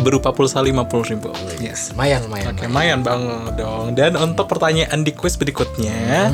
[0.00, 1.28] Berupa pulsa 50.000 ribu.
[1.60, 2.56] Yes, lumayan lumayan.
[2.56, 3.92] Oke, lumayan banget dong.
[3.92, 6.32] Dan untuk pertanyaan di quiz berikutnya,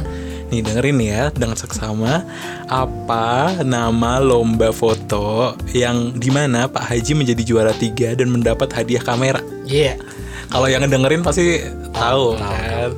[0.55, 2.23] nih dengerin ya dengan seksama
[2.71, 9.03] apa nama lomba foto yang di mana Pak Haji menjadi juara tiga dan mendapat hadiah
[9.03, 9.43] kamera.
[9.67, 9.99] Iya.
[10.55, 12.95] Kalau yang dengerin pasti tahu kan.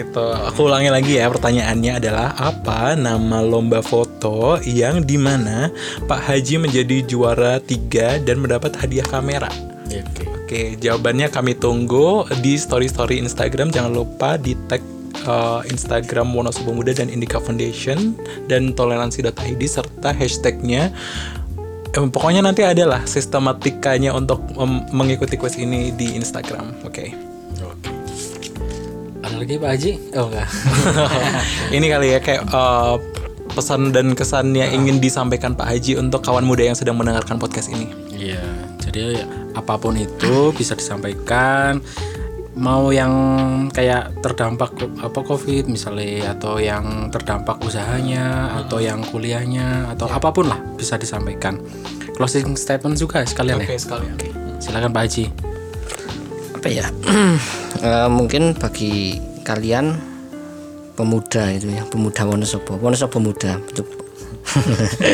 [0.00, 4.11] Itu aku ulangi lagi ya pertanyaannya adalah apa nama lomba foto
[4.62, 5.72] yang di mana
[6.06, 9.50] Pak Haji menjadi juara tiga dan mendapat hadiah kamera.
[9.88, 10.24] Oke.
[10.52, 13.72] Oke, jawabannya kami tunggu di story-story Instagram.
[13.72, 14.84] Jangan lupa di tag
[15.24, 18.12] uh, Instagram Wonosobo Muda dan Indika Foundation
[18.52, 20.92] dan toleransi.id serta hashtagnya.
[21.92, 26.84] Eh, pokoknya nanti adalah sistematikanya untuk em, mengikuti kuis ini di Instagram.
[26.84, 27.16] Oke.
[29.22, 29.92] Ada lagi Pak Haji?
[30.18, 30.48] Oh enggak.
[31.76, 33.00] ini kali ya kayak uh,
[33.52, 37.68] pesan dan kesan yang ingin disampaikan Pak Haji untuk kawan muda yang sedang mendengarkan podcast
[37.68, 37.92] ini.
[38.08, 38.42] Iya,
[38.80, 41.80] jadi apa pun itu bisa disampaikan.
[42.52, 43.12] Mau yang
[43.72, 50.52] kayak terdampak apa COVID misalnya atau yang terdampak usahanya atau yang kuliahnya atau apa pun
[50.52, 51.56] lah bisa disampaikan.
[52.12, 53.80] Closing statement juga sekalian Oke, ya.
[53.80, 54.16] sekalian.
[54.60, 55.24] Silakan Pak Haji.
[56.52, 56.86] apa ya
[57.82, 59.98] Eh, mungkin bagi kalian
[60.92, 62.76] pemuda itu ya pemuda Wonosobo.
[62.78, 63.86] Wonosobo muda betul.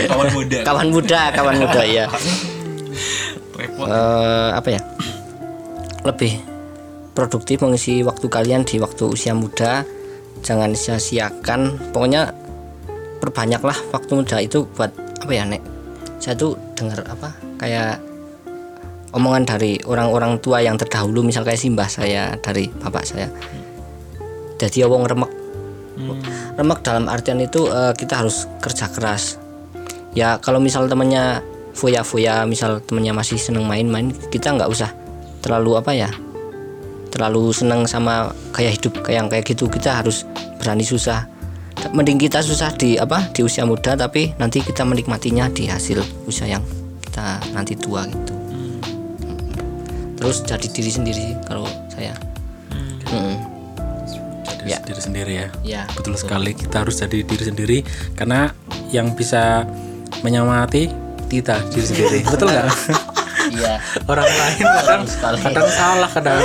[0.09, 0.59] Kawan muda.
[0.69, 2.07] kawan muda kawan muda ya.
[3.59, 4.81] Eh, apa ya?
[6.07, 6.39] Lebih
[7.15, 9.83] produktif mengisi waktu kalian di waktu usia muda.
[10.43, 11.91] Jangan sia-siakan.
[11.91, 12.31] Pokoknya
[13.19, 15.63] perbanyaklah waktu muda itu buat apa ya nek?
[16.19, 17.99] Saya tuh dengar apa kayak
[19.15, 21.27] omongan dari orang-orang tua yang terdahulu.
[21.27, 23.27] Misal kayak simbah saya dari bapak saya.
[24.59, 25.38] Jadi wong remek
[26.57, 29.39] remek dalam artian itu eh, kita harus kerja keras.
[30.17, 31.45] Ya kalau misal temennya
[31.77, 34.91] foya-foya misal temennya masih seneng main-main kita nggak usah
[35.39, 36.11] terlalu apa ya
[37.15, 39.67] terlalu seneng sama gaya hidup kayak yang kayak gitu.
[39.71, 40.27] Kita harus
[40.59, 41.27] berani susah.
[41.95, 46.51] Mending kita susah di apa di usia muda tapi nanti kita menikmatinya di hasil usia
[46.51, 46.65] yang
[47.07, 48.35] kita nanti tua gitu.
[50.19, 52.38] Terus jadi diri sendiri kalau saya.
[54.69, 54.85] Jadi Ya.
[54.85, 55.49] diri sendiri ya.
[55.65, 57.79] ya Betul sekali kita harus jadi diri sendiri
[58.13, 58.53] karena
[58.93, 59.65] yang bisa
[60.21, 60.93] menyemangati
[61.29, 62.19] kita diri sendiri.
[62.33, 62.69] Betul nggak?
[63.53, 63.75] Iya.
[64.05, 65.03] Orang lain kadang,
[65.41, 66.41] kadang salah kadang.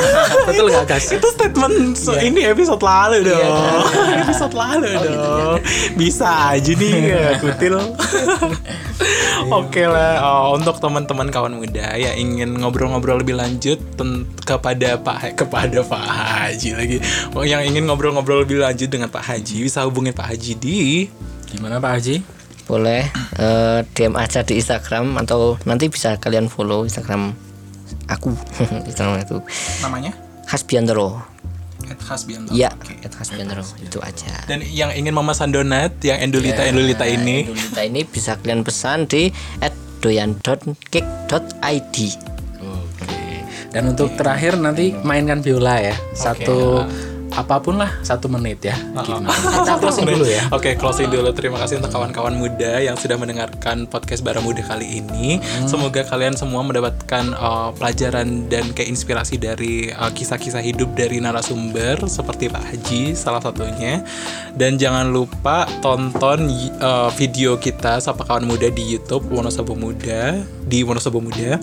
[0.47, 1.07] Betul nggak guys?
[1.11, 3.83] itu statement se- ini episode lalu dong.
[4.23, 5.57] episode lalu dong.
[5.93, 7.75] bisa aja nih ya kutil.
[9.43, 13.79] Oke lah Oh, untuk teman-teman kawan muda yang ingin ngobrol-ngobrol lebih lanjut
[14.43, 16.97] kepada Pak kepada Pak Haji lagi.
[17.35, 20.79] Oh, yang ingin ngobrol-ngobrol lebih lanjut dengan Pak Haji bisa hubungin Pak Haji di
[21.53, 22.15] Gimana Pak Haji?
[22.63, 23.07] Boleh
[23.39, 27.35] eh, DM aja di Instagram atau nanti bisa kalian follow Instagram
[28.07, 28.33] aku.
[28.89, 29.37] Instagram itu
[29.83, 30.11] namanya?
[30.43, 31.33] Hasbiantoro
[32.03, 32.71] Hasbianto iya
[33.03, 34.33] Hasbiantoro itu aja.
[34.47, 37.45] Dan yang ingin memesan donat yang endulita endulita ini.
[37.47, 39.29] Kita ini bisa kalian pesan di
[40.03, 41.97] @doyan.kick.id
[42.63, 43.07] Oke.
[43.71, 45.95] Dan untuk terakhir nanti mainkan biola ya.
[46.15, 46.83] Satu
[47.33, 48.77] apa pun lah satu menit ya.
[48.77, 49.33] Gimana?
[49.33, 50.41] Kita closing dulu ya.
[50.53, 51.29] Oke, closing dulu.
[51.33, 55.41] Terima kasih untuk kawan-kawan muda yang sudah mendengarkan podcast Bara Muda kali ini.
[55.65, 62.05] Semoga kalian semua mendapatkan uh, pelajaran dan kayak inspirasi dari uh, kisah-kisah hidup dari narasumber
[62.05, 64.05] seperti Pak Haji salah satunya.
[64.53, 66.45] Dan jangan lupa tonton
[66.79, 70.37] uh, video kita Sapa Kawan Muda di YouTube Wonosobo Muda
[70.69, 71.57] di Wonosobo Muda.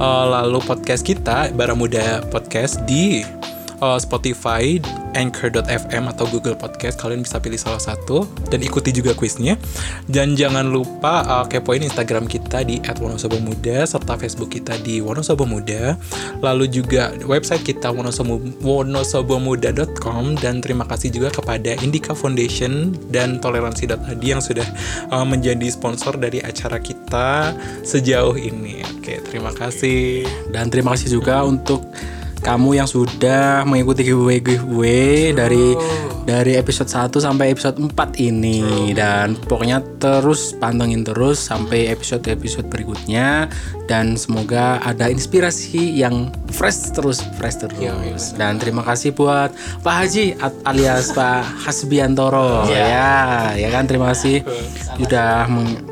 [0.00, 3.39] Uh, lalu podcast kita Bara Muda Podcast di
[3.82, 4.78] uh, Spotify,
[5.16, 7.00] Anchor.fm atau Google Podcast.
[7.00, 8.28] Kalian bisa pilih salah satu.
[8.48, 9.58] Dan ikuti juga kuisnya.
[10.06, 15.96] Dan jangan lupa uh, kepoin Instagram kita di @wonosobomuda serta Facebook kita di Wonosobo Muda
[16.40, 24.22] lalu juga website kita wonosobo wonosobomuda.com dan terima kasih juga kepada Indica Foundation dan Toleransi.id
[24.22, 24.64] yang sudah
[25.12, 28.84] uh, menjadi sponsor dari acara kita sejauh ini.
[28.98, 30.24] Oke terima kasih.
[30.52, 31.84] Dan terima kasih juga untuk
[32.40, 35.76] kamu yang sudah mengikuti giveaway giveaway dari
[36.24, 38.92] dari episode 1 sampai episode 4 ini.
[38.96, 43.48] Dan pokoknya terus pantengin terus sampai episode-episode berikutnya.
[43.84, 48.32] Dan semoga ada inspirasi yang fresh terus fresh terus.
[48.38, 49.52] Dan terima kasih buat
[49.84, 52.68] Pak Haji alias Pak Hasbiantoro.
[52.70, 53.84] Ya ya kan?
[53.84, 54.46] Terima kasih
[54.96, 55.44] sudah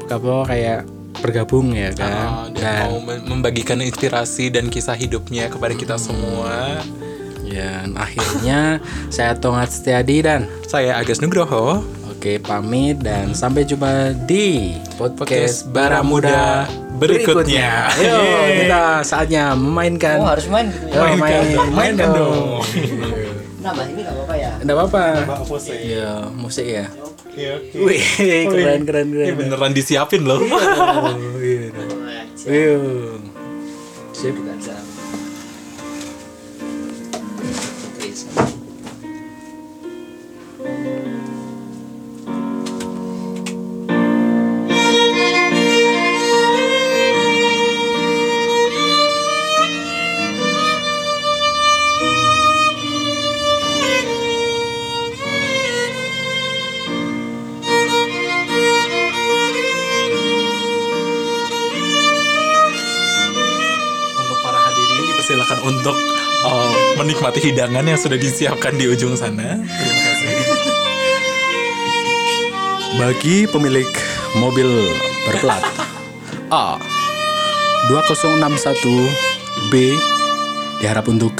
[0.09, 5.73] apa kayak bergabung ya kan Uh, dia mau mem- membagikan inspirasi dan kisah hidupnya kepada
[5.73, 6.81] kita semua.
[7.43, 8.77] Ya, dan akhirnya
[9.15, 11.81] saya Tongat Setiadi dan Saya Agus Nugroho.
[12.09, 16.67] oke pamit dan sampai jumpa di podcast Bara Muda
[16.99, 17.89] berikutnya.
[17.95, 18.19] Ayo
[18.59, 20.19] kita saatnya memainkan.
[20.19, 20.99] Oh harus main gitu ya.
[20.99, 22.59] Yo, main, mainkan dong.
[23.59, 24.51] Nambah ini nggak apa-apa ya.
[24.59, 25.03] Enggak apa-apa.
[25.47, 25.79] musik.
[25.79, 26.85] Iya, musik ya.
[27.39, 27.77] Oke, oke.
[27.87, 28.03] Wih,
[28.51, 29.37] keren keren Ini keren.
[29.39, 30.43] beneran disiapin loh.
[30.43, 31.71] Wih.
[34.19, 34.35] Sip.
[67.09, 69.57] Menikmati hidangan yang sudah disiapkan di ujung sana.
[69.57, 70.29] Terima kasih.
[73.01, 73.89] Bagi pemilik
[74.37, 74.69] mobil
[75.25, 75.65] berplat
[76.53, 76.77] A
[77.89, 79.97] 2061 B
[80.85, 81.33] diharap untuk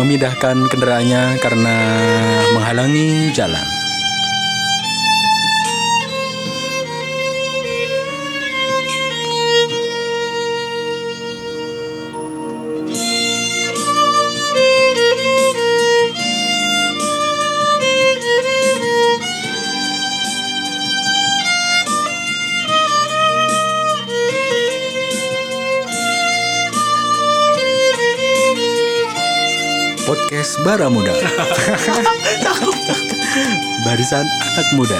[0.00, 1.76] memindahkan kendaraannya karena
[2.56, 3.83] menghalangi jalan.
[30.34, 31.14] Podcast Bara Muda.
[33.86, 34.98] Barisan anak muda.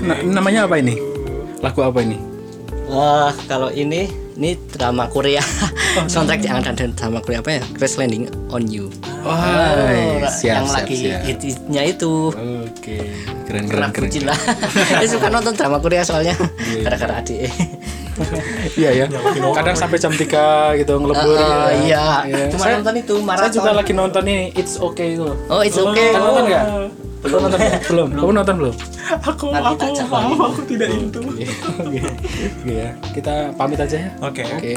[0.00, 0.96] Na- namanya apa ini?
[1.60, 2.16] Lagu apa ini?
[2.88, 5.40] Wah, kalau ini ini drama Korea.
[6.04, 7.62] Soundtrack yang ada drama Korea apa ya?
[7.72, 8.92] Crash Landing on You.
[9.20, 11.20] Wah, Oh, siap, yang siap, lagi siap.
[11.24, 12.30] hit-hitnya itu.
[12.30, 12.96] Oke,
[13.44, 14.06] keren Kena keren keren.
[14.06, 14.38] bucin lah.
[14.92, 16.36] Saya suka nonton drama Korea soalnya
[16.80, 17.48] gara-gara adik.
[18.74, 19.06] Iya ya.
[19.52, 20.24] Kadang sampai jam 3
[20.74, 21.36] gitu ngelebur.
[21.36, 21.84] Ah, ya.
[21.84, 22.06] iya.
[22.24, 22.44] Iya.
[22.48, 23.52] Cuma Saya- nonton itu Saya maraton.
[23.52, 25.28] juga lagi nonton ini It's Okay itu.
[25.46, 26.16] Oh, it's okay.
[26.16, 26.64] Kamu nonton nggak?
[27.26, 28.08] Belum nonton belum.
[28.14, 28.74] Kamu nonton belum?
[29.22, 31.20] Aku Nanti aku maaf aku tidak itu.
[31.20, 31.44] Oke.
[32.62, 32.90] Oke ya.
[33.12, 34.10] Kita pamit aja ya.
[34.20, 34.42] Oke.
[34.46, 34.74] Oke.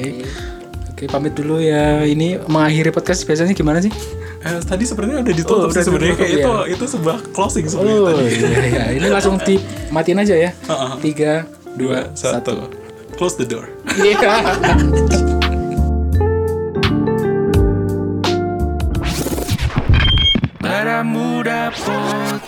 [0.90, 2.02] Oke, pamit dulu ya.
[2.02, 3.94] Ini mengakhiri podcast biasanya gimana sih?
[4.40, 6.64] Eh, tadi sebenarnya udah ditutup Oh, sih udah sebenarnya kayak itu ya.
[6.72, 8.32] itu sebuah closing sebenarnya Oh, tadi.
[8.32, 8.84] iya, iya.
[8.96, 10.52] Ini langsung dimatiin aja ya.
[10.56, 10.92] Heeh.
[11.04, 11.34] Tiga,
[11.76, 12.56] Dua, dua, satu.
[12.56, 12.72] satu.
[13.16, 13.68] Close the door.
[14.00, 14.32] Iya.
[20.60, 22.39] Para Muda Podcast